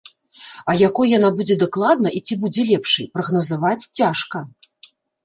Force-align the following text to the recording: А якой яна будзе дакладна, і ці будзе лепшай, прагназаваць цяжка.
А 0.71 0.73
якой 0.89 1.11
яна 1.17 1.27
будзе 1.41 1.57
дакладна, 1.63 2.11
і 2.19 2.21
ці 2.29 2.37
будзе 2.45 2.65
лепшай, 2.71 3.05
прагназаваць 3.19 3.89
цяжка. 4.01 4.43